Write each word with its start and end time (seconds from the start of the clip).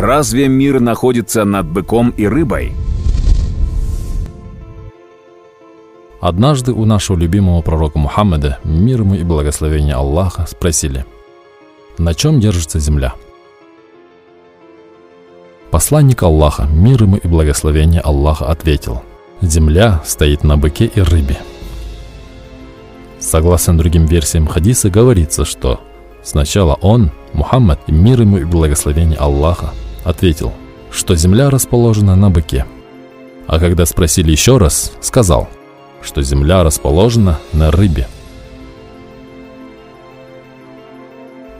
Разве 0.00 0.46
мир 0.46 0.78
находится 0.78 1.42
над 1.44 1.66
быком 1.66 2.10
и 2.10 2.24
рыбой? 2.24 2.72
Однажды 6.20 6.72
у 6.72 6.84
нашего 6.84 7.16
любимого 7.16 7.62
пророка 7.62 7.98
Мухаммада, 7.98 8.60
мир 8.62 9.00
ему 9.00 9.16
и 9.16 9.24
благословение 9.24 9.96
Аллаха, 9.96 10.46
спросили, 10.46 11.04
на 11.98 12.14
чем 12.14 12.38
держится 12.38 12.78
земля? 12.78 13.14
Посланник 15.72 16.22
Аллаха, 16.22 16.68
мир 16.70 17.02
ему 17.02 17.16
и 17.16 17.26
благословение 17.26 18.00
Аллаха, 18.00 18.46
ответил, 18.52 19.02
земля 19.42 20.00
стоит 20.06 20.44
на 20.44 20.56
быке 20.56 20.84
и 20.84 21.00
рыбе. 21.00 21.38
Согласно 23.18 23.76
другим 23.76 24.06
версиям 24.06 24.46
хадиса, 24.46 24.90
говорится, 24.90 25.44
что 25.44 25.80
сначала 26.22 26.74
он, 26.82 27.10
Мухаммад, 27.32 27.88
мир 27.88 28.20
ему 28.20 28.38
и 28.38 28.44
благословение 28.44 29.18
Аллаха, 29.18 29.72
ответил, 30.08 30.52
что 30.90 31.14
земля 31.14 31.50
расположена 31.50 32.16
на 32.16 32.30
быке. 32.30 32.64
А 33.46 33.58
когда 33.58 33.86
спросили 33.86 34.30
еще 34.30 34.58
раз, 34.58 34.92
сказал, 35.00 35.48
что 36.02 36.22
земля 36.22 36.62
расположена 36.62 37.38
на 37.52 37.70
рыбе. 37.70 38.06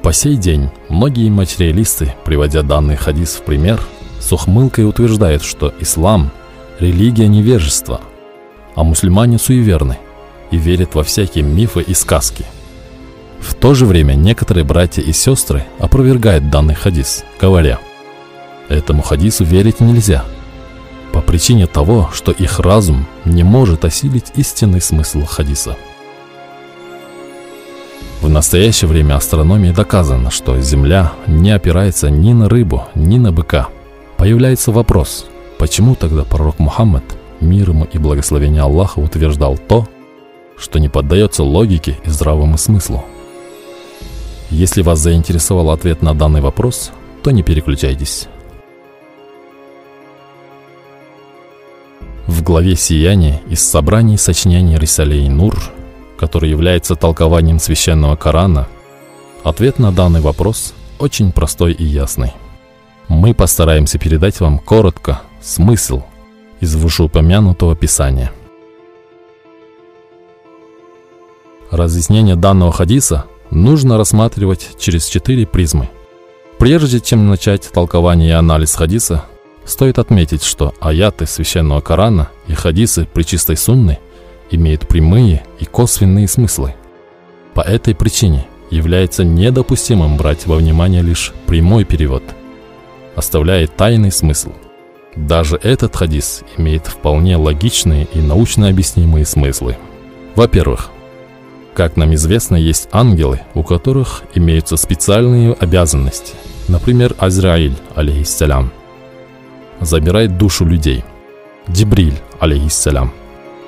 По 0.02 0.12
сей 0.12 0.36
день 0.36 0.70
многие 0.88 1.28
материалисты, 1.28 2.14
приводя 2.24 2.62
данный 2.62 2.96
хадис 2.96 3.34
в 3.34 3.42
пример, 3.42 3.80
с 4.20 4.32
ухмылкой 4.32 4.88
утверждают, 4.88 5.42
что 5.42 5.72
ислам– 5.80 6.30
религия 6.80 7.28
невежества, 7.28 8.00
а 8.74 8.84
мусульмане 8.84 9.38
суеверны– 9.38 9.98
и 10.50 10.56
верит 10.56 10.94
во 10.94 11.02
всякие 11.02 11.44
мифы 11.44 11.80
и 11.80 11.94
сказки. 11.94 12.44
В 13.40 13.54
то 13.54 13.74
же 13.74 13.86
время 13.86 14.14
некоторые 14.14 14.64
братья 14.64 15.02
и 15.02 15.12
сестры 15.12 15.64
опровергают 15.78 16.50
данный 16.50 16.74
хадис, 16.74 17.24
говоря, 17.40 17.78
этому 18.68 19.02
хадису 19.02 19.44
верить 19.44 19.80
нельзя, 19.80 20.24
по 21.12 21.20
причине 21.20 21.66
того, 21.66 22.10
что 22.12 22.32
их 22.32 22.60
разум 22.60 23.06
не 23.24 23.42
может 23.42 23.84
осилить 23.84 24.32
истинный 24.36 24.80
смысл 24.80 25.24
хадиса. 25.24 25.76
В 28.20 28.28
настоящее 28.28 28.88
время 28.88 29.14
астрономией 29.14 29.74
доказано, 29.74 30.30
что 30.30 30.60
Земля 30.60 31.12
не 31.26 31.50
опирается 31.50 32.10
ни 32.10 32.32
на 32.32 32.48
рыбу, 32.48 32.84
ни 32.94 33.18
на 33.18 33.32
быка. 33.32 33.68
Появляется 34.16 34.72
вопрос, 34.72 35.26
почему 35.58 35.94
тогда 35.94 36.24
пророк 36.24 36.58
Мухаммад, 36.58 37.04
мир 37.40 37.70
ему 37.70 37.84
и 37.84 37.98
благословение 37.98 38.62
Аллаха, 38.62 38.98
утверждал 38.98 39.56
то, 39.56 39.86
что 40.56 40.80
не 40.80 40.88
поддается 40.88 41.44
логике 41.44 41.98
и 42.04 42.10
здравому 42.10 42.58
смыслу. 42.58 43.04
Если 44.50 44.82
вас 44.82 44.98
заинтересовал 44.98 45.70
ответ 45.70 46.02
на 46.02 46.14
данный 46.14 46.40
вопрос, 46.40 46.90
то 47.22 47.30
не 47.30 47.42
переключайтесь. 47.42 48.28
В 52.28 52.44
главе 52.44 52.76
«Сияние» 52.76 53.42
из 53.48 53.68
собраний 53.68 54.16
сочинений 54.16 54.78
Рисалей 54.78 55.28
Нур, 55.28 55.58
который 56.16 56.50
является 56.50 56.94
толкованием 56.94 57.58
священного 57.58 58.14
Корана, 58.14 58.68
ответ 59.42 59.80
на 59.80 59.90
данный 59.90 60.20
вопрос 60.20 60.74
очень 61.00 61.32
простой 61.32 61.72
и 61.72 61.84
ясный. 61.84 62.34
Мы 63.08 63.34
постараемся 63.34 63.98
передать 63.98 64.38
вам 64.38 64.60
коротко 64.60 65.22
смысл 65.42 66.04
из 66.60 66.76
вышеупомянутого 66.76 67.74
Писания– 67.74 68.30
Разъяснение 71.70 72.34
данного 72.34 72.72
хадиса 72.72 73.26
нужно 73.50 73.98
рассматривать 73.98 74.70
через 74.78 75.06
четыре 75.06 75.46
призмы. 75.46 75.90
Прежде 76.58 76.98
чем 77.00 77.28
начать 77.28 77.70
толкование 77.70 78.30
и 78.30 78.32
анализ 78.32 78.74
хадиса, 78.74 79.24
стоит 79.68 79.98
отметить, 79.98 80.42
что 80.42 80.74
аяты 80.80 81.26
священного 81.26 81.80
Корана 81.80 82.30
и 82.46 82.54
хадисы 82.54 83.06
при 83.12 83.22
чистой 83.22 83.56
сунны 83.56 83.98
имеют 84.50 84.88
прямые 84.88 85.44
и 85.60 85.64
косвенные 85.64 86.26
смыслы. 86.26 86.74
По 87.54 87.60
этой 87.60 87.94
причине 87.94 88.46
является 88.70 89.24
недопустимым 89.24 90.16
брать 90.16 90.46
во 90.46 90.56
внимание 90.56 91.02
лишь 91.02 91.32
прямой 91.46 91.84
перевод, 91.84 92.22
оставляя 93.14 93.66
тайный 93.66 94.12
смысл. 94.12 94.52
Даже 95.16 95.58
этот 95.62 95.96
хадис 95.96 96.42
имеет 96.56 96.86
вполне 96.86 97.36
логичные 97.36 98.06
и 98.12 98.20
научно 98.20 98.68
объяснимые 98.68 99.26
смыслы. 99.26 99.76
Во-первых, 100.34 100.90
как 101.74 101.96
нам 101.96 102.14
известно, 102.14 102.56
есть 102.56 102.88
ангелы, 102.92 103.40
у 103.54 103.62
которых 103.62 104.22
имеются 104.34 104.76
специальные 104.76 105.52
обязанности. 105.52 106.34
Например, 106.68 107.14
Азраиль, 107.18 107.76
алейхиссалям, 107.94 108.72
забирает 109.80 110.36
душу 110.36 110.64
людей. 110.64 111.04
Дибриль, 111.66 112.18
алейхиссалям, 112.40 113.12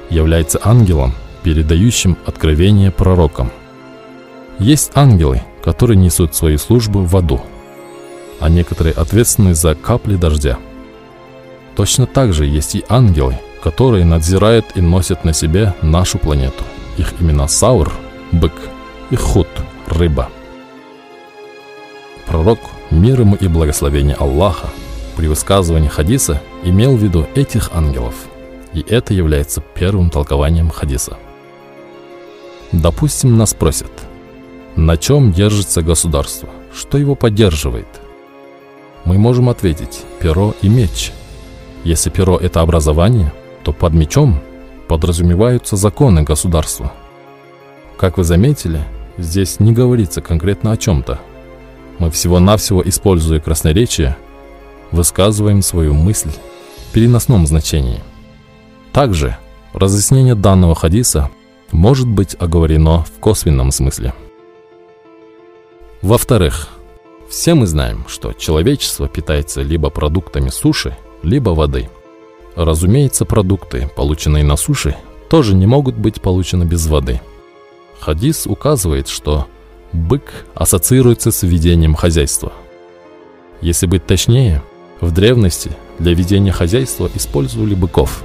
является 0.09 0.61
ангелом, 0.63 1.15
передающим 1.43 2.17
откровение 2.27 2.91
пророкам. 2.91 3.51
Есть 4.59 4.93
ангелы, 4.95 5.43
которые 5.63 5.97
несут 5.97 6.35
свою 6.35 6.59
службу 6.59 7.03
в 7.03 7.17
аду, 7.17 7.41
а 8.41 8.49
некоторые 8.49 8.95
ответственны 8.95 9.55
за 9.55 9.75
капли 9.75 10.17
дождя. 10.17 10.59
Точно 11.77 12.07
так 12.07 12.33
же 12.33 12.47
есть 12.47 12.75
и 12.75 12.85
ангелы, 12.89 13.39
которые 13.63 14.05
надзирают 14.05 14.67
и 14.75 14.81
носят 14.81 15.25
на 15.25 15.33
себе 15.33 15.75
нашу 15.83 16.19
планету– 16.19 16.65
их 17.01 17.15
имена 17.21 17.49
Саур– 17.49 17.93
бык 18.33 18.53
и 19.11 19.17
Худ– 19.17 19.49
рыба. 19.87 20.29
Пророк, 22.27 22.59
мир 22.91 23.21
ему 23.21 23.37
и 23.37 23.49
благословение 23.49 24.17
Аллаха, 24.17 24.69
при 25.21 25.27
высказывании 25.27 25.89
хадиса 25.89 26.41
имел 26.65 26.97
в 26.97 27.03
виду 27.03 27.27
этих 27.35 27.73
ангелов, 27.75 28.15
и 28.73 28.81
это 28.81 29.13
является 29.13 29.61
первым 29.61 30.09
толкованием 30.09 30.71
хадиса. 30.71 31.19
Допустим, 32.73 33.37
нас 33.37 33.51
спросят, 33.51 33.91
на 34.77 34.97
чем 34.97 35.31
держится 35.31 35.83
государство, 35.83 36.49
что 36.75 36.97
его 36.97 37.17
поддерживает? 37.17 38.01
Мы 39.05 39.19
можем 39.19 39.51
ответить– 39.51 40.05
перо 40.21 40.55
и 40.63 40.71
меч. 40.71 41.13
Если 41.85 42.09
перо– 42.09 42.39
это 42.43 42.63
образование, 42.63 43.31
то 43.63 43.75
под 43.75 43.93
мечом 43.93 44.41
подразумеваются 44.89 45.77
законы 45.77 46.23
государства. 46.23 46.95
Как 47.99 48.17
вы 48.17 48.25
заметили, 48.25 48.81
здесь 49.19 49.61
не 49.61 49.75
говорится 49.75 50.23
конкретно 50.23 50.73
о 50.73 50.79
чем-то. 50.79 51.19
Мы 51.99 52.11
всего-навсего, 52.11 52.83
используя 52.83 53.39
красноречие, 53.39 54.17
высказываем 54.93 55.63
свою 55.63 55.95
мысль 55.95 56.31
в 56.89 56.93
переносном 56.93 57.47
значении. 57.47 58.01
Также 58.93 59.37
разъяснение 59.73 60.35
данного 60.35 60.75
хадиса 60.75 61.31
может 61.73 62.09
быть 62.09 62.37
оговорено 62.39 63.05
в 63.05 63.21
косвенном 63.21 63.71
смысле. 63.71 64.15
Во-вторых, 66.03 66.69
все 67.29 67.55
мы 67.55 67.67
знаем, 67.67 68.05
что 68.09 68.33
человечество 68.33 69.09
питается 69.09 69.63
либо 69.63 69.91
продуктами 69.91 70.49
суши, 70.49 70.97
либо 71.23 71.51
воды– 71.51 71.89
Разумеется, 72.57 73.25
продукты, 73.25 73.89
полученные 73.95 74.45
на 74.45 74.57
суше, 74.57 74.97
тоже 75.29 75.55
не 75.55 75.67
могут 75.67 75.95
быть 75.95 76.21
получены 76.21 76.65
без 76.65 76.87
воды. 76.87 77.21
Хадис 78.01 78.47
указывает, 78.47 79.09
что 79.09 79.47
бык 79.93 80.47
ассоциируется 80.55 81.31
с 81.31 81.43
ведением 81.43 81.95
хозяйства. 81.95 82.53
Если 83.61 83.87
быть 83.87 84.07
точнее, 84.07 84.63
в 85.01 85.13
древности 85.13 85.71
для 85.99 86.15
ведения 86.15 86.53
хозяйства 86.53 87.11
использовали 87.15 87.75
быков. 87.75 88.25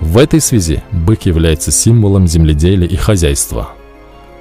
В 0.00 0.18
этой 0.18 0.40
связи 0.40 0.82
бык 0.92 1.22
является 1.22 1.70
символом 1.70 2.26
земледелия 2.26 2.86
и 2.88 2.96
хозяйства, 2.96 3.70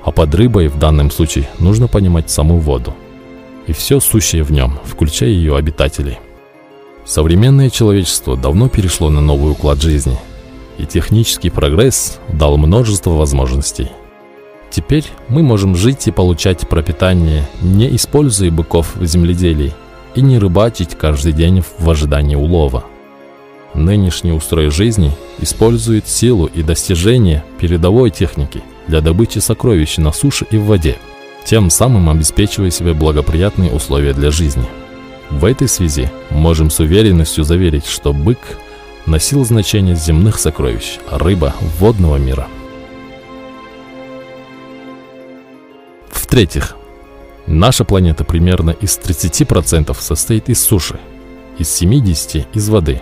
а 0.03 0.11
под 0.11 0.33
рыбой 0.35 0.67
в 0.67 0.79
данном 0.79 1.11
случае 1.11 1.49
нужно 1.59 1.87
понимать 1.87 2.29
саму 2.29 2.57
воду 2.57 2.95
и 3.67 3.73
все 3.73 3.99
сущее 3.99 4.43
в 4.43 4.51
нем, 4.51 4.79
включая 4.83 5.29
ее 5.29 5.55
обитателей– 5.55 6.17
Современное 7.09 7.71
человечество 7.71 8.37
давно 8.37 8.69
перешло 8.69 9.09
на 9.09 9.19
новый 9.19 9.53
уклад 9.53 9.81
жизни, 9.81 10.19
и 10.77 10.85
технический 10.85 11.49
прогресс 11.49 12.19
дал 12.31 12.55
множество 12.59 13.09
возможностей. 13.09 13.87
Теперь 14.69 15.05
мы 15.27 15.41
можем 15.41 15.75
жить 15.75 16.07
и 16.07 16.11
получать 16.11 16.69
пропитание, 16.69 17.49
не 17.63 17.95
используя 17.95 18.51
быков 18.51 18.95
в 18.95 19.05
земледелии, 19.07 19.73
и 20.15 20.21
не 20.21 20.39
рыбачить 20.39 20.95
каждый 20.95 21.33
день 21.33 21.63
в 21.77 21.89
ожидании 21.89 22.35
улова. 22.35 22.83
Нынешний 23.73 24.31
устрой 24.31 24.69
жизни 24.69 25.11
использует 25.39 26.07
силу 26.07 26.47
и 26.47 26.63
достижения 26.63 27.43
передовой 27.59 28.09
техники 28.09 28.63
для 28.87 29.01
добычи 29.01 29.39
сокровищ 29.39 29.97
на 29.97 30.11
суше 30.11 30.45
и 30.49 30.57
в 30.57 30.65
воде, 30.65 30.97
тем 31.45 31.69
самым 31.69 32.09
обеспечивая 32.09 32.71
себе 32.71 32.93
благоприятные 32.93 33.71
условия 33.71 34.13
для 34.13 34.31
жизни. 34.31 34.65
В 35.29 35.45
этой 35.45 35.67
связи 35.67 36.09
можем 36.31 36.71
с 36.71 36.79
уверенностью 36.79 37.43
заверить, 37.43 37.85
что 37.85 38.13
бык 38.13 38.39
носил 39.05 39.45
значение 39.45 39.95
земных 39.95 40.39
сокровищ, 40.39 40.97
а 41.09 41.19
рыба– 41.19 41.53
водного 41.79 42.17
мира. 42.17 42.47
В-третьих, 46.11 46.75
Наша 47.49 47.83
планета 47.83 48.23
примерно 48.23 48.69
из 48.69 48.99
30% 48.99 49.95
состоит 49.99 50.49
из 50.49 50.61
суши, 50.61 50.99
из 51.57 51.81
70% 51.81 52.45
из 52.53 52.69
воды. 52.69 53.01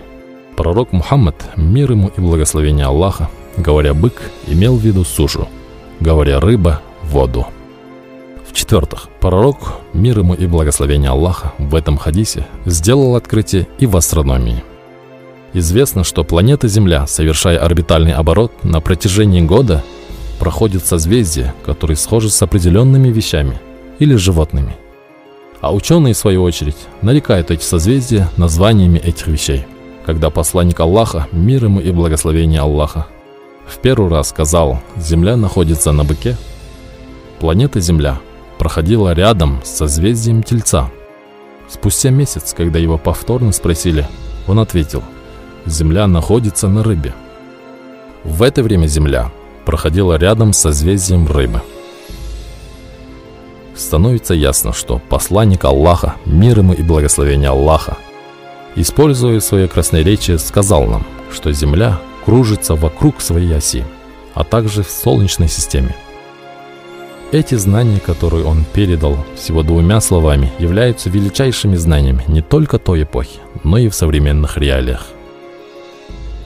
Пророк 0.56 0.90
Мухаммад, 0.90 1.50
мир 1.56 1.92
ему 1.92 2.10
и 2.16 2.20
благословение 2.22 2.86
Аллаха, 2.86 3.28
говоря 3.58 3.92
«бык», 3.92 4.30
имел 4.46 4.76
в 4.76 4.80
виду 4.80 5.04
сушу, 5.04 5.48
говоря 6.00 6.40
«рыба»– 6.40 6.80
воду. 7.02 7.46
В-четвертых, 8.48 9.10
пророк, 9.20 9.80
мир 9.92 10.20
ему 10.20 10.32
и 10.32 10.46
благословение 10.46 11.10
Аллаха, 11.10 11.52
в 11.58 11.74
этом 11.74 11.98
хадисе 11.98 12.46
сделал 12.64 13.16
открытие 13.16 13.68
и 13.78 13.84
в 13.84 13.98
астрономии. 13.98 14.64
Известно, 15.52 16.04
что 16.04 16.24
планета 16.24 16.68
Земля, 16.68 17.06
совершая 17.06 17.58
орбитальный 17.58 18.12
оборот 18.12 18.64
на 18.64 18.80
протяжении 18.80 19.42
года, 19.42 19.84
проходит 20.38 20.86
созвездия, 20.86 21.54
которые 21.66 21.98
схожи 21.98 22.30
с 22.30 22.40
определенными 22.40 23.08
вещами– 23.10 23.60
или 23.98 24.14
животными. 24.14 24.76
А 25.60 25.74
ученые, 25.74 26.14
в 26.14 26.18
свою 26.18 26.42
очередь, 26.42 26.76
нарекают 27.02 27.50
эти 27.50 27.64
созвездия 27.64 28.28
названиями 28.36 28.98
этих 28.98 29.26
вещей. 29.26 29.66
Когда 30.06 30.30
посланник 30.30 30.78
Аллаха, 30.80 31.26
мир 31.32 31.64
ему 31.64 31.80
и 31.80 31.90
благословение 31.90 32.60
Аллаха, 32.60 33.06
в 33.66 33.78
первый 33.78 34.08
раз 34.08 34.30
сказал 34.30 34.80
«Земля 34.96 35.36
находится 35.36 35.92
на 35.92 36.04
быке», 36.04 36.36
планета 37.40 37.80
Земля 37.80 38.20
проходила 38.58 39.12
рядом 39.12 39.60
с 39.64 39.70
созвездием 39.70 40.42
Тельца. 40.42 40.90
Спустя 41.68 42.10
месяц, 42.10 42.54
когда 42.56 42.78
его 42.78 42.96
повторно 42.96 43.52
спросили, 43.52 44.08
он 44.46 44.60
ответил 44.60 45.02
«Земля 45.66 46.06
находится 46.06 46.68
на 46.68 46.82
рыбе». 46.82 47.12
В 48.24 48.42
это 48.42 48.62
время 48.62 48.86
Земля 48.86 49.30
проходила 49.64 50.14
рядом 50.14 50.52
с 50.52 50.58
созвездием 50.58 51.26
рыбы– 51.26 51.60
становится 53.78 54.34
ясно, 54.34 54.72
что 54.72 55.00
посланник 55.08 55.64
Аллаха, 55.64 56.16
мир 56.26 56.58
ему 56.58 56.72
и 56.72 56.82
благословение 56.82 57.50
Аллаха, 57.50 57.96
используя 58.76 59.40
свое 59.40 59.68
красноречие, 59.68 60.38
сказал 60.38 60.84
нам, 60.84 61.06
что 61.32 61.52
Земля 61.52 62.00
кружится 62.24 62.74
вокруг 62.74 63.20
своей 63.20 63.56
оси, 63.56 63.84
а 64.34 64.44
также 64.44 64.82
в 64.82 64.90
Солнечной 64.90 65.48
системе. 65.48 65.94
Эти 67.30 67.56
знания, 67.56 68.00
которые 68.00 68.44
он 68.44 68.64
передал 68.72 69.18
всего 69.36 69.62
двумя 69.62 70.00
словами, 70.00 70.50
являются 70.58 71.10
величайшими 71.10 71.76
знаниями 71.76 72.24
не 72.26 72.40
только 72.40 72.78
той 72.78 73.02
эпохи, 73.02 73.40
но 73.64 73.78
и 73.78 73.88
в 73.88 73.94
современных 73.94 74.56
реалиях. 74.56 75.06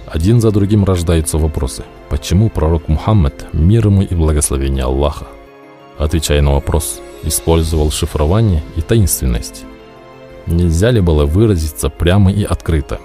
Один 0.07 0.41
за 0.41 0.51
другим 0.51 0.85
рождаются 0.85 1.39
вопросы, 1.39 1.85
почему 2.11 2.51
пророк 2.51 2.89
Мухаммад, 2.89 3.47
мир 3.53 3.87
ему 3.87 4.03
и 4.03 4.15
благословение 4.15 4.85
Аллаха, 4.85 5.27
отвечая 5.99 6.43
на 6.43 6.53
вопрос, 6.55 7.01
использовал 7.25 7.91
шифрование 7.91 8.63
и 8.77 8.81
таинственность. 8.81 9.65
Нельзя 10.47 10.91
ли 10.91 11.01
было 11.01 11.25
выразиться 11.25 11.89
прямо 11.89 12.33
и 12.33 12.45
открыто? 12.45 13.01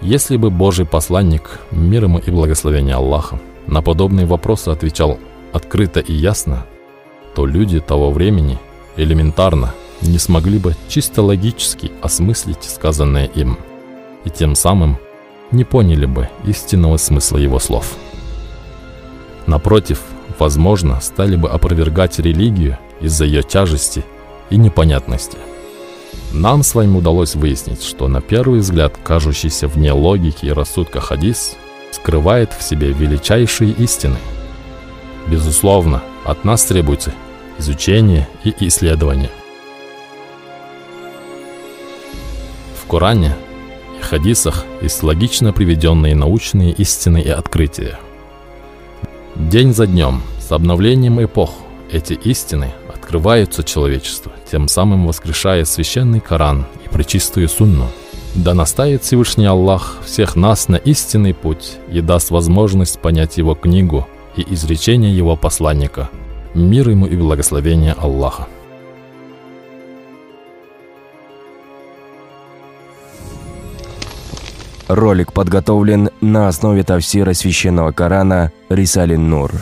Если 0.00 0.36
бы 0.36 0.50
Божий 0.50 0.84
посланник, 0.84 1.60
мир 1.70 2.04
ему 2.04 2.18
и 2.18 2.30
благословение 2.30 2.96
Аллаха, 2.96 3.40
на 3.66 3.80
подобные 3.80 4.26
вопросы 4.26 4.68
отвечал 4.68 5.18
открыто 5.52 6.00
и 6.00 6.12
ясно, 6.12 6.66
то 7.34 7.46
люди 7.46 7.80
того 7.80 8.10
времени 8.10 8.58
элементарно 8.96 9.74
не 10.02 10.18
смогли 10.18 10.58
бы 10.58 10.76
чисто 10.88 11.22
логически 11.22 11.90
осмыслить 12.02 12.64
сказанное 12.64 13.26
им, 13.26 13.58
и 14.24 14.30
тем 14.30 14.54
самым 14.54 14.98
не 15.50 15.64
поняли 15.64 16.06
бы 16.06 16.28
истинного 16.44 16.96
смысла 16.96 17.38
его 17.38 17.58
слов. 17.58 17.94
Напротив, 19.46 20.00
возможно, 20.38 21.00
стали 21.00 21.36
бы 21.36 21.48
опровергать 21.48 22.18
религию 22.18 22.78
из-за 23.04 23.26
ее 23.26 23.42
тяжести 23.42 24.02
и 24.50 24.56
непонятности. 24.56 25.36
Нам 26.32 26.62
с 26.62 26.74
вами 26.74 26.96
удалось 26.96 27.34
выяснить, 27.34 27.82
что 27.82 28.08
на 28.08 28.20
первый 28.20 28.60
взгляд 28.60 28.96
кажущийся 29.04 29.68
вне 29.68 29.92
логики 29.92 30.46
и 30.46 30.52
рассудка 30.52 31.00
хадис 31.00 31.56
скрывает 31.92 32.52
в 32.52 32.62
себе 32.62 32.92
величайшие 32.92 33.70
истины. 33.72 34.16
Безусловно, 35.28 36.02
от 36.24 36.44
нас 36.44 36.64
требуется 36.64 37.14
изучение 37.58 38.26
и 38.42 38.52
исследование. 38.66 39.30
В 42.82 42.86
Коране 42.88 43.36
и 43.98 44.02
хадисах 44.02 44.64
есть 44.82 45.02
логично 45.02 45.52
приведенные 45.52 46.14
научные 46.14 46.72
истины 46.72 47.20
и 47.20 47.28
открытия. 47.28 47.98
День 49.36 49.72
за 49.74 49.86
днем, 49.86 50.22
с 50.40 50.50
обновлением 50.52 51.22
эпох, 51.22 51.52
эти 51.90 52.14
истины 52.14 52.72
открываются 53.14 53.62
человечеству, 53.62 54.32
тем 54.50 54.66
самым 54.66 55.06
воскрешая 55.06 55.64
священный 55.64 56.18
Коран 56.18 56.66
и 56.84 56.88
пречистую 56.88 57.48
сунну. 57.48 57.86
Да 58.34 58.54
наставит 58.54 59.04
Всевышний 59.04 59.46
Аллах 59.46 59.98
всех 60.04 60.34
нас 60.34 60.66
на 60.66 60.74
истинный 60.74 61.32
путь 61.32 61.76
и 61.88 62.00
даст 62.00 62.30
возможность 62.30 62.98
понять 62.98 63.38
Его 63.38 63.54
книгу 63.54 64.08
и 64.34 64.44
изречение 64.52 65.16
Его 65.16 65.36
посланника. 65.36 66.10
Мир 66.54 66.90
ему 66.90 67.06
и 67.06 67.14
благословение 67.14 67.92
Аллаха. 67.92 68.48
Ролик 74.88 75.32
подготовлен 75.32 76.10
на 76.20 76.48
основе 76.48 76.82
тавсира 76.82 77.32
священного 77.32 77.92
Корана 77.92 78.50
Рисалин 78.68 79.30
Нур. 79.30 79.52